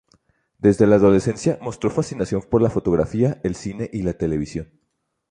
[0.57, 4.71] Desde la adolescencia mostró fascinación por la fotografía, el cine y la televisión.